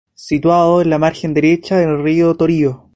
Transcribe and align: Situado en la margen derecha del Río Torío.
Situado 0.15 0.81
en 0.81 0.89
la 0.89 0.97
margen 0.97 1.35
derecha 1.35 1.77
del 1.77 2.01
Río 2.01 2.33
Torío. 2.33 2.87